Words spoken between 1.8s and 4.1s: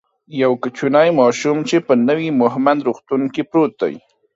په نوی مهمند روغتون کی پروت دی